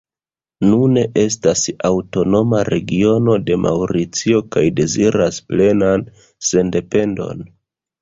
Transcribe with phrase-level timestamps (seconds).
[0.69, 6.11] Nune estas aŭtonoma regiono de Maŭricio, kaj deziras plenan
[6.53, 7.51] sendependon.